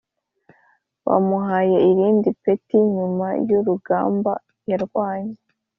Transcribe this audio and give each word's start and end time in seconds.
Bamuhaye 1.05 1.77
irindi 1.89 2.29
peti 2.43 2.77
nyuma 2.95 3.27
y’urugamba 3.47 4.31
yarwanye 4.69 5.37